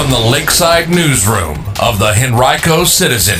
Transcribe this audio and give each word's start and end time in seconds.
from 0.00 0.10
the 0.10 0.30
Lakeside 0.30 0.88
Newsroom 0.88 1.58
of 1.78 1.98
the 1.98 2.14
Henrico 2.16 2.84
Citizen, 2.84 3.38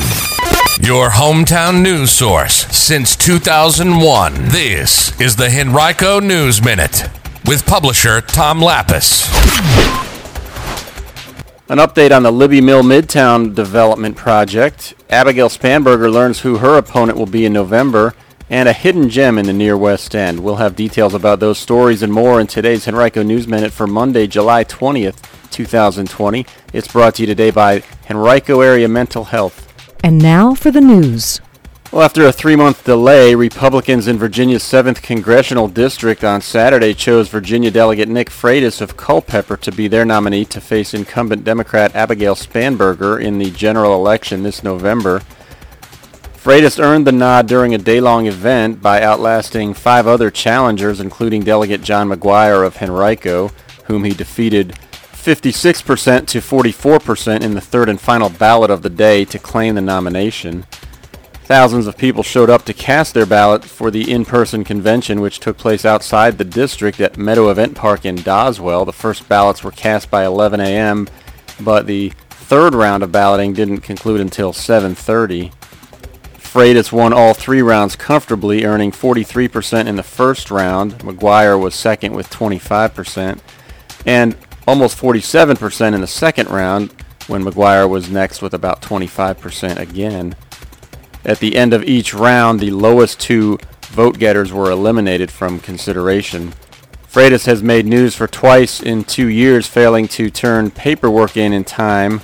your 0.87 1.09
hometown 1.09 1.81
news 1.81 2.11
source 2.11 2.67
since 2.67 3.17
2001. 3.17 4.35
This 4.49 5.19
is 5.19 5.37
the 5.37 5.49
Henrico 5.49 6.21
News 6.21 6.63
Minute 6.63 7.09
with 7.47 7.65
publisher 7.65 8.21
Tom 8.21 8.61
Lappas. 8.61 9.27
An 11.71 11.79
update 11.79 12.15
on 12.15 12.25
the 12.25 12.31
Libby 12.31 12.61
Mill 12.61 12.83
Midtown 12.83 13.55
development 13.55 14.19
project. 14.19 14.93
Abigail 15.09 15.49
Spanberger 15.49 16.13
learns 16.13 16.41
who 16.41 16.59
her 16.59 16.77
opponent 16.77 17.17
will 17.17 17.25
be 17.25 17.47
in 17.47 17.55
November, 17.55 18.15
and 18.51 18.69
a 18.69 18.75
hidden 18.75 19.09
gem 19.09 19.39
in 19.39 19.47
the 19.47 19.55
near 19.55 19.79
West 19.79 20.15
End. 20.15 20.41
We'll 20.41 20.57
have 20.57 20.77
details 20.77 21.15
about 21.15 21.41
those 21.41 21.57
stories 21.57 22.03
and 22.03 22.13
more 22.13 22.39
in 22.39 22.49
today's 22.49 22.87
Henrico 22.87 23.23
News 23.23 23.49
Minute 23.49 23.73
for 23.73 23.87
Monday, 23.87 24.27
July 24.27 24.63
20th, 24.65 25.23
2020. 25.51 26.47
It's 26.73 26.89
brought 26.89 27.17
to 27.17 27.23
you 27.23 27.27
today 27.27 27.51
by 27.51 27.83
Henrico 28.09 28.61
Area 28.61 28.89
Mental 28.89 29.25
Health. 29.25 29.67
And 30.03 30.19
now 30.19 30.55
for 30.55 30.71
the 30.71 30.81
news. 30.81 31.41
Well, 31.93 32.03
after 32.03 32.25
a 32.25 32.33
three-month 32.33 32.85
delay, 32.85 33.35
Republicans 33.35 34.07
in 34.07 34.17
Virginia's 34.17 34.63
7th 34.63 35.03
Congressional 35.03 35.67
District 35.67 36.23
on 36.23 36.41
Saturday 36.41 36.95
chose 36.95 37.29
Virginia 37.29 37.69
Delegate 37.73 38.09
Nick 38.09 38.31
Freitas 38.31 38.81
of 38.81 38.97
Culpeper 38.97 39.57
to 39.57 39.73
be 39.73 39.89
their 39.89 40.05
nominee 40.05 40.45
to 40.45 40.61
face 40.61 40.95
incumbent 40.95 41.43
Democrat 41.43 41.97
Abigail 41.97 42.37
Spanberger 42.37 43.21
in 43.21 43.39
the 43.39 43.51
general 43.51 43.97
election 43.97 44.45
this 44.45 44.63
November. 44.63 45.21
Freitas 46.41 46.83
earned 46.83 47.09
the 47.09 47.13
nod 47.13 47.49
during 47.49 47.75
a 47.75 47.79
day-long 47.79 48.29
event 48.29 48.81
by 48.81 49.03
outlasting 49.03 49.75
five 49.75 50.07
other 50.07 50.31
challengers, 50.31 51.01
including 51.01 51.43
Delegate 51.43 51.83
John 51.83 52.09
McGuire 52.09 52.65
of 52.65 52.81
Henrico, 52.81 53.49
whom 53.87 54.05
he 54.05 54.15
defeated 54.15 54.79
56% 55.21 56.27
to 56.29 56.39
44% 56.39 57.43
in 57.43 57.55
the 57.55 57.61
third 57.61 57.89
and 57.91 58.01
final 58.01 58.31
ballot 58.31 58.71
of 58.71 58.83
the 58.83 58.89
day 58.89 59.25
to 59.27 59.39
claim 59.39 59.75
the 59.75 59.81
nomination. 59.83 60.65
Thousands 61.45 61.87
of 61.87 61.99
people 61.99 62.23
showed 62.23 62.49
up 62.49 62.65
to 62.65 62.73
cast 62.73 63.13
their 63.13 63.27
ballot 63.27 63.65
for 63.65 63.91
the 63.91 64.11
in-person 64.11 64.65
convention, 64.65 65.21
which 65.21 65.41
took 65.41 65.59
place 65.59 65.85
outside 65.85 66.39
the 66.39 66.45
district 66.45 67.01
at 67.01 67.19
Meadow 67.19 67.51
Event 67.51 67.75
Park 67.75 68.07
in 68.07 68.17
Doswell. 68.17 68.87
The 68.87 68.93
first 68.93 69.29
ballots 69.29 69.63
were 69.63 69.73
cast 69.73 70.11
by 70.11 70.25
11 70.25 70.61
a.m., 70.61 71.09
but 71.61 71.87
the 71.87 72.13
third 72.31 72.75
round 72.75 73.03
of 73.03 73.13
balloting 73.13 73.53
didn't 73.53 73.81
conclude 73.81 74.21
until 74.21 74.53
7:30. 74.53 75.53
Freitas 76.39 76.91
won 76.91 77.13
all 77.13 77.35
three 77.35 77.63
rounds 77.63 77.95
comfortably, 77.95 78.65
earning 78.65 78.91
43% 78.91 79.87
in 79.87 79.97
the 79.97 80.03
first 80.03 80.51
round. 80.51 80.99
McGuire 81.01 81.61
was 81.61 81.75
second 81.75 82.15
with 82.15 82.31
25%, 82.31 83.41
and 84.07 84.35
almost 84.67 84.99
47% 84.99 85.95
in 85.95 86.01
the 86.01 86.07
second 86.07 86.49
round, 86.49 86.93
when 87.27 87.45
McGuire 87.45 87.89
was 87.89 88.11
next 88.11 88.43
with 88.43 88.55
about 88.55 88.83
25% 88.83 89.79
again. 89.79 90.35
At 91.25 91.39
the 91.39 91.57
end 91.57 91.73
of 91.73 91.85
each 91.85 92.13
round, 92.13 92.61
the 92.61 92.71
lowest 92.71 93.21
two 93.21 93.59
vote 93.83 94.19
getters 94.19 94.53
were 94.53 94.71
eliminated 94.71 95.31
from 95.31 95.61
consideration. 95.61 96.53
Freitas 97.11 97.47
has 97.47 97.63
made 97.63 97.87
news 97.87 98.15
for 98.15 98.27
twice 98.27 98.81
in 98.81 99.05
two 99.05 99.29
years 99.29 99.67
failing 99.67 100.09
to 100.09 100.31
turn 100.31 100.71
paperwork 100.71 101.37
in 101.37 101.53
in 101.53 101.65
time. 101.65 102.21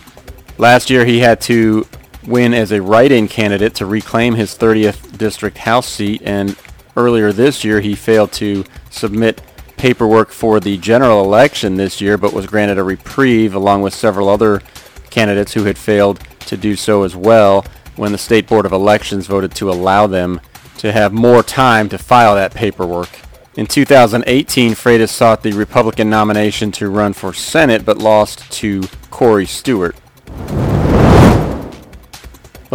Last 0.58 0.90
year 0.90 1.04
he 1.04 1.18
had 1.18 1.40
to 1.42 1.86
win 2.24 2.54
as 2.54 2.72
a 2.72 2.82
write-in 2.82 3.28
candidate 3.28 3.74
to 3.74 3.86
reclaim 3.86 4.34
his 4.34 4.56
30th 4.56 5.18
district 5.18 5.58
house 5.58 5.86
seat 5.86 6.22
and 6.24 6.56
earlier 6.96 7.32
this 7.32 7.62
year 7.62 7.80
he 7.80 7.94
failed 7.94 8.32
to 8.32 8.64
submit 8.90 9.42
paperwork 9.76 10.30
for 10.30 10.60
the 10.60 10.76
general 10.78 11.22
election 11.22 11.76
this 11.76 12.00
year 12.00 12.16
but 12.16 12.32
was 12.32 12.46
granted 12.46 12.78
a 12.78 12.82
reprieve 12.82 13.54
along 13.54 13.82
with 13.82 13.94
several 13.94 14.28
other 14.28 14.62
candidates 15.10 15.54
who 15.54 15.64
had 15.64 15.78
failed 15.78 16.20
to 16.40 16.56
do 16.56 16.76
so 16.76 17.02
as 17.02 17.16
well 17.16 17.64
when 17.96 18.12
the 18.12 18.18
State 18.18 18.46
Board 18.46 18.66
of 18.66 18.72
Elections 18.72 19.26
voted 19.26 19.54
to 19.54 19.70
allow 19.70 20.06
them 20.06 20.40
to 20.78 20.92
have 20.92 21.12
more 21.12 21.42
time 21.42 21.88
to 21.88 21.98
file 21.98 22.34
that 22.34 22.54
paperwork. 22.54 23.08
In 23.56 23.66
2018, 23.66 24.72
Freitas 24.72 25.08
sought 25.08 25.42
the 25.42 25.52
Republican 25.52 26.10
nomination 26.10 26.70
to 26.72 26.90
run 26.90 27.14
for 27.14 27.32
Senate 27.32 27.86
but 27.86 27.96
lost 27.96 28.50
to 28.52 28.82
Corey 29.10 29.46
Stewart. 29.46 29.96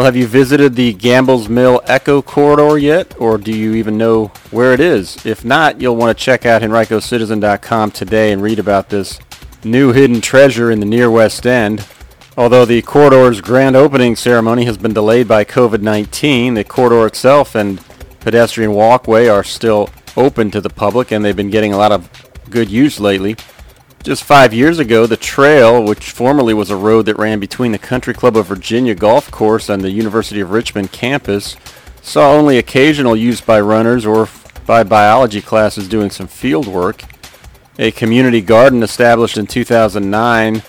Well, 0.01 0.07
have 0.07 0.16
you 0.16 0.25
visited 0.25 0.73
the 0.75 0.94
Gamble's 0.94 1.47
Mill 1.47 1.79
Eco 1.88 2.23
Corridor 2.23 2.75
yet, 2.79 3.13
or 3.19 3.38
do 3.38 3.56
you 3.56 3.75
even 3.75 4.00
know 4.00 4.31
where 4.50 4.73
it 4.73 4.79
is? 4.79 5.23
If 5.28 5.45
not, 5.45 5.79
you'll 5.79 5.95
want 5.95 6.17
to 6.17 6.23
check 6.23 6.44
out 6.44 6.63
HenricoCitizen.com 6.63 7.91
today 7.91 8.31
and 8.31 8.41
read 8.41 8.57
about 8.57 8.90
this 8.90 9.19
new 9.63 9.91
hidden 9.91 10.19
treasure 10.19 10.72
in 10.72 10.79
the 10.79 10.88
near 10.88 11.11
West 11.11 11.45
End. 11.45 11.85
Although 12.35 12.66
the 12.66 12.81
corridor's 12.81 13.41
grand 13.41 13.75
opening 13.75 14.16
ceremony 14.16 14.66
has 14.66 14.75
been 14.75 14.91
delayed 14.91 15.28
by 15.28 15.45
COVID-19, 15.45 16.56
the 16.56 16.63
corridor 16.63 17.06
itself 17.06 17.53
and 17.53 17.79
pedestrian 18.22 18.73
walkway 18.73 19.28
are 19.28 19.44
still 19.44 19.91
open 20.17 20.50
to 20.50 20.61
the 20.61 20.72
public 20.72 21.11
and 21.11 21.23
they've 21.23 21.35
been 21.35 21.51
getting 21.51 21.73
a 21.73 21.78
lot 21.78 21.91
of 21.91 22.09
good 22.50 22.72
use 22.72 23.00
lately. 23.00 23.35
Just 24.03 24.23
five 24.23 24.51
years 24.51 24.79
ago, 24.79 25.06
the 25.06 25.16
trail, 25.16 25.84
which 25.84 26.09
formerly 26.09 26.56
was 26.56 26.72
a 26.72 26.75
road 26.75 27.06
that 27.06 27.19
ran 27.19 27.39
between 27.39 27.72
the 27.72 27.78
Country 27.78 28.16
Club 28.16 28.35
of 28.35 28.47
Virginia 28.47 28.95
golf 28.95 29.29
course 29.29 29.69
and 29.69 29.84
the 29.84 29.91
University 29.91 30.39
of 30.39 30.50
Richmond 30.50 30.91
campus, 30.91 31.56
saw 32.01 32.31
only 32.31 32.57
occasional 32.57 33.16
use 33.16 33.41
by 33.41 33.61
runners 33.61 34.03
or 34.03 34.28
by 34.66 34.84
biology 34.84 35.40
classes 35.40 35.88
doing 35.88 36.09
some 36.09 36.25
field 36.25 36.66
work. 36.66 37.03
A 37.78 37.91
community 37.91 38.41
garden 38.41 38.81
established 38.81 39.38
in 39.38 39.45
2009 39.45 40.63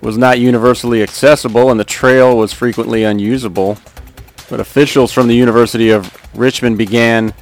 was 0.00 0.16
not 0.16 0.38
universally 0.38 1.02
accessible 1.02 1.70
and 1.70 1.78
the 1.78 1.84
trail 1.84 2.38
was 2.38 2.54
frequently 2.54 3.04
unusable. 3.04 3.76
But 4.48 4.60
officials 4.60 5.12
from 5.12 5.28
the 5.28 5.36
University 5.36 5.90
of 5.90 6.10
Richmond 6.34 6.78
began 6.78 7.34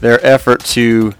their 0.00 0.24
effort 0.24 0.64
to 0.64 1.12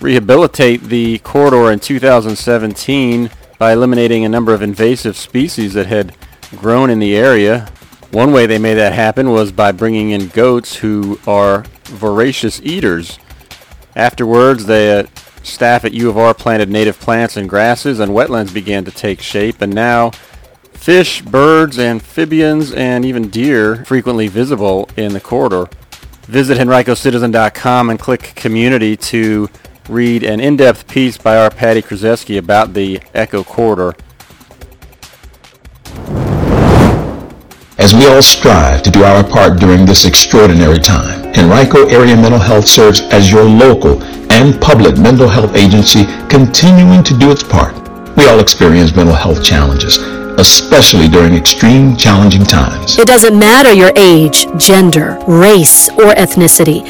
rehabilitate 0.00 0.82
the 0.82 1.18
corridor 1.18 1.70
in 1.70 1.80
2017 1.80 3.30
by 3.58 3.72
eliminating 3.72 4.24
a 4.24 4.28
number 4.28 4.52
of 4.52 4.62
invasive 4.62 5.16
species 5.16 5.74
that 5.74 5.86
had 5.86 6.14
grown 6.56 6.90
in 6.90 6.98
the 6.98 7.16
area. 7.16 7.68
One 8.10 8.32
way 8.32 8.46
they 8.46 8.58
made 8.58 8.74
that 8.74 8.92
happen 8.92 9.30
was 9.30 9.52
by 9.52 9.72
bringing 9.72 10.10
in 10.10 10.28
goats 10.28 10.76
who 10.76 11.18
are 11.26 11.64
voracious 11.84 12.60
eaters. 12.62 13.18
Afterwards, 13.96 14.66
the 14.66 15.08
staff 15.42 15.84
at 15.84 15.92
U 15.92 16.08
of 16.08 16.18
R 16.18 16.34
planted 16.34 16.68
native 16.68 16.98
plants 16.98 17.36
and 17.36 17.48
grasses 17.48 18.00
and 18.00 18.12
wetlands 18.12 18.52
began 18.52 18.84
to 18.84 18.90
take 18.90 19.20
shape 19.20 19.60
and 19.60 19.74
now 19.74 20.10
Fish, 20.84 21.22
birds, 21.22 21.78
amphibians, 21.78 22.70
and 22.70 23.06
even 23.06 23.30
deer 23.30 23.86
frequently 23.86 24.28
visible 24.28 24.86
in 24.98 25.14
the 25.14 25.20
corridor. 25.20 25.66
Visit 26.24 26.58
HenricoCitizen.com 26.58 27.88
and 27.88 27.98
click 27.98 28.34
Community 28.34 28.94
to 28.98 29.48
read 29.88 30.22
an 30.22 30.40
in-depth 30.40 30.88
piece 30.88 31.18
by 31.18 31.36
our 31.36 31.50
Patty 31.50 31.82
Kruszewski 31.82 32.38
about 32.38 32.74
the 32.74 33.00
Eco 33.14 33.44
Corridor. 33.44 33.94
As 37.76 37.92
we 37.92 38.06
all 38.06 38.22
strive 38.22 38.82
to 38.82 38.90
do 38.90 39.04
our 39.04 39.22
part 39.22 39.60
during 39.60 39.84
this 39.84 40.06
extraordinary 40.06 40.78
time, 40.78 41.26
Henrico 41.36 41.86
Area 41.88 42.16
Mental 42.16 42.38
Health 42.38 42.66
serves 42.66 43.02
as 43.12 43.30
your 43.30 43.44
local 43.44 44.02
and 44.32 44.60
public 44.60 44.96
mental 44.96 45.28
health 45.28 45.54
agency 45.54 46.04
continuing 46.28 47.04
to 47.04 47.18
do 47.18 47.30
its 47.30 47.42
part. 47.42 47.74
We 48.16 48.26
all 48.28 48.40
experience 48.40 48.94
mental 48.94 49.14
health 49.14 49.44
challenges 49.44 49.98
especially 50.38 51.08
during 51.08 51.34
extreme 51.34 51.96
challenging 51.96 52.44
times. 52.44 52.98
It 52.98 53.06
doesn't 53.06 53.38
matter 53.38 53.72
your 53.72 53.92
age, 53.96 54.46
gender, 54.56 55.18
race, 55.26 55.88
or 55.90 56.12
ethnicity. 56.14 56.82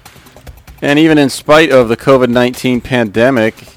And 0.82 0.98
even 0.98 1.18
in 1.18 1.30
spite 1.30 1.74
of 1.74 1.90
the 1.90 1.98
COVID-19 1.98 2.82
pandemic 2.82 3.68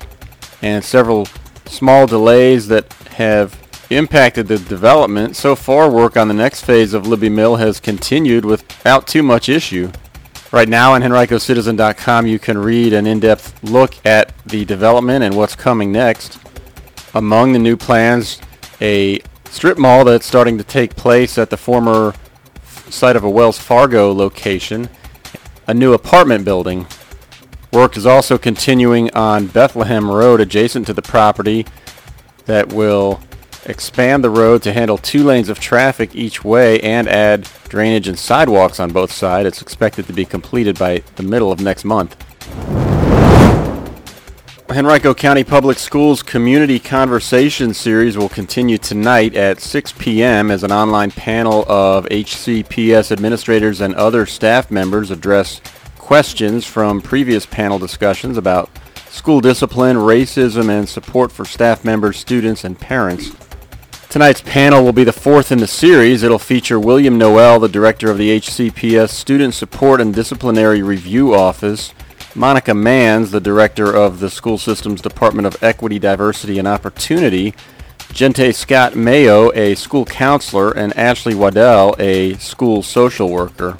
and 0.62 0.84
several 0.84 1.26
small 1.66 2.06
delays 2.06 2.69
that 2.69 2.93
have 3.17 3.60
impacted 3.90 4.46
the 4.46 4.58
development, 4.60 5.34
so 5.34 5.56
far 5.56 5.90
work 5.90 6.17
on 6.17 6.28
the 6.28 6.34
next 6.34 6.64
phase 6.64 6.94
of 6.94 7.08
Libby 7.08 7.28
Mill 7.28 7.56
has 7.56 7.81
continued 7.81 8.44
without 8.44 9.08
too 9.08 9.25
much 9.25 9.49
issue. 9.49 9.90
Right 10.54 10.68
now 10.68 10.92
on 10.92 11.02
HenricoCitizen.com 11.02 12.28
you 12.28 12.38
can 12.38 12.56
read 12.56 12.92
an 12.92 13.08
in-depth 13.08 13.64
look 13.64 13.94
at 14.06 14.32
the 14.46 14.64
development 14.64 15.24
and 15.24 15.36
what's 15.36 15.56
coming 15.56 15.90
next. 15.90 16.38
Among 17.12 17.52
the 17.52 17.58
new 17.58 17.76
plans, 17.76 18.40
a 18.80 19.18
strip 19.50 19.78
mall 19.78 20.04
that's 20.04 20.24
starting 20.24 20.56
to 20.58 20.62
take 20.62 20.94
place 20.94 21.38
at 21.38 21.50
the 21.50 21.56
former 21.56 22.14
site 22.88 23.16
of 23.16 23.24
a 23.24 23.28
Wells 23.28 23.58
Fargo 23.58 24.12
location, 24.12 24.88
a 25.66 25.74
new 25.74 25.92
apartment 25.92 26.44
building. 26.44 26.86
Work 27.72 27.96
is 27.96 28.06
also 28.06 28.38
continuing 28.38 29.12
on 29.12 29.48
Bethlehem 29.48 30.08
Road 30.08 30.40
adjacent 30.40 30.86
to 30.86 30.94
the 30.94 31.02
property 31.02 31.66
that 32.44 32.72
will 32.72 33.20
expand 33.66 34.22
the 34.25 34.31
road 34.31 34.62
to 34.62 34.72
handle 34.72 34.99
two 34.99 35.25
lanes 35.25 35.49
of 35.49 35.58
traffic 35.58 36.14
each 36.14 36.44
way 36.44 36.81
and 36.81 37.08
add 37.08 37.49
drainage 37.69 38.08
and 38.08 38.19
sidewalks 38.19 38.81
on 38.81 38.93
both 38.93 39.11
sides. 39.11 39.46
It's 39.46 39.62
expected 39.62 40.06
to 40.06 40.12
be 40.12 40.25
completed 40.25 40.78
by 40.78 41.02
the 41.16 41.22
middle 41.22 41.50
of 41.50 41.61
next 41.61 41.84
month. 41.84 42.16
Henrico 44.70 45.14
County 45.14 45.44
Public 45.44 45.78
Schools 45.78 46.22
Community 46.22 46.78
Conversation 46.78 47.75
Series 47.75 48.16
will 48.16 48.31
continue 48.31 48.78
tonight 48.78 49.37
at 49.37 49.61
6 49.61 49.93
p.m. 49.99 50.50
as 50.50 50.64
an 50.64 50.72
online 50.72 51.10
panel 51.10 51.64
of 51.70 52.06
HCPS 52.06 53.12
administrators 53.12 53.81
and 53.81 53.94
other 53.94 54.26
staff 54.26 54.70
members 54.70 55.10
address 55.10 55.60
questions 55.99 56.67
from 56.67 57.00
previous 57.00 57.46
panel 57.46 57.78
discussions 57.78 58.37
about 58.37 58.70
school 59.10 59.40
discipline, 59.40 59.96
racism, 59.96 60.70
and 60.70 60.88
support 60.88 61.31
for 61.31 61.44
staff 61.44 61.84
members, 61.84 62.17
students, 62.17 62.64
and 62.64 62.78
parents. 62.78 63.31
Tonight's 64.14 64.43
panel 64.43 64.84
will 64.84 64.93
be 64.93 65.02
the 65.02 65.12
fourth 65.12 65.50
in 65.50 65.58
the 65.58 65.66
series. 65.66 66.22
It'll 66.22 66.38
feature 66.38 66.78
William 66.78 67.19
Noel, 67.19 67.58
the 67.58 67.69
director 67.69 68.12
of 68.12 68.16
the 68.16 68.38
HCPS 68.38 69.08
Student 69.08 69.55
Support 69.55 70.00
and 70.00 70.14
Disciplinary 70.14 70.84
Review 70.84 71.34
Office, 71.34 71.93
Monica 72.32 72.70
Manns, 72.70 73.32
the 73.32 73.40
director 73.40 73.93
of 73.93 74.20
the 74.20 74.31
school 74.31 74.56
system's 74.56 75.02
Department 75.02 75.49
of 75.49 75.61
Equity, 75.64 75.99
Diversity, 75.99 76.61
and 76.61 76.69
Opportunity, 76.69 77.56
Gente 78.12 78.52
Scott 78.52 78.94
Mayo, 78.94 79.50
a 79.52 79.75
school 79.75 80.05
counselor, 80.05 80.70
and 80.70 80.96
Ashley 80.96 81.34
Waddell, 81.34 81.96
a 81.99 82.34
school 82.34 82.84
social 82.84 83.28
worker. 83.28 83.76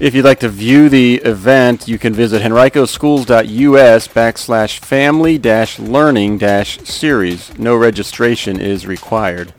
If 0.00 0.14
you'd 0.14 0.24
like 0.24 0.38
to 0.40 0.48
view 0.48 0.88
the 0.88 1.16
event, 1.16 1.88
you 1.88 1.98
can 1.98 2.14
visit 2.14 2.40
henricoschools.us 2.40 4.06
backslash 4.06 4.78
family 4.78 5.38
dash 5.38 5.80
learning 5.80 6.38
dash 6.38 6.78
series. 6.84 7.58
No 7.58 7.74
registration 7.74 8.60
is 8.60 8.86
required. 8.86 9.52